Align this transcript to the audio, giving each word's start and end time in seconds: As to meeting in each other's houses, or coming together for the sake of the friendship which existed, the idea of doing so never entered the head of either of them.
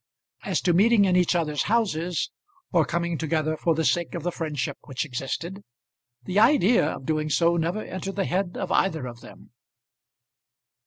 As 0.41 0.61
to 0.61 0.73
meeting 0.73 1.05
in 1.05 1.15
each 1.15 1.35
other's 1.35 1.61
houses, 1.69 2.31
or 2.71 2.85
coming 2.87 3.19
together 3.19 3.55
for 3.55 3.75
the 3.75 3.85
sake 3.85 4.15
of 4.15 4.23
the 4.23 4.31
friendship 4.31 4.79
which 4.85 5.05
existed, 5.05 5.63
the 6.23 6.39
idea 6.39 6.95
of 6.95 7.05
doing 7.05 7.29
so 7.29 7.55
never 7.55 7.83
entered 7.83 8.15
the 8.15 8.25
head 8.25 8.57
of 8.57 8.71
either 8.71 9.05
of 9.05 9.21
them. 9.21 9.51